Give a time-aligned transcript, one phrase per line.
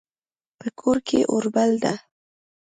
[0.59, 1.93] په کور کې اور بل ده